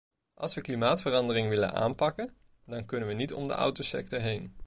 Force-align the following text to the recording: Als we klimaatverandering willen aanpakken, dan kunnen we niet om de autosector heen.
Als 0.33 0.55
we 0.55 0.61
klimaatverandering 0.61 1.49
willen 1.49 1.73
aanpakken, 1.73 2.33
dan 2.65 2.85
kunnen 2.85 3.07
we 3.07 3.13
niet 3.13 3.33
om 3.33 3.47
de 3.47 3.53
autosector 3.53 4.19
heen. 4.19 4.55